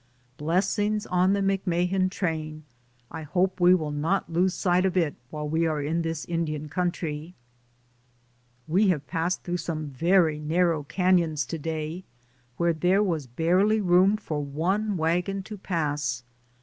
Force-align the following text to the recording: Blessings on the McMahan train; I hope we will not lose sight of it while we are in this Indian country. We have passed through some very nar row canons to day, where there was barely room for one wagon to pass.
Blessings 0.37 1.05
on 1.05 1.33
the 1.33 1.41
McMahan 1.41 2.09
train; 2.09 2.63
I 3.11 3.21
hope 3.21 3.59
we 3.61 3.75
will 3.75 3.91
not 3.91 4.31
lose 4.33 4.55
sight 4.55 4.83
of 4.83 4.97
it 4.97 5.13
while 5.29 5.47
we 5.47 5.67
are 5.67 5.79
in 5.79 6.01
this 6.01 6.25
Indian 6.25 6.69
country. 6.69 7.35
We 8.67 8.87
have 8.87 9.05
passed 9.05 9.43
through 9.43 9.57
some 9.57 9.89
very 9.91 10.39
nar 10.39 10.69
row 10.69 10.83
canons 10.85 11.45
to 11.45 11.59
day, 11.59 12.03
where 12.57 12.73
there 12.73 13.03
was 13.03 13.27
barely 13.27 13.79
room 13.79 14.17
for 14.17 14.43
one 14.43 14.97
wagon 14.97 15.43
to 15.43 15.55
pass. 15.59 16.23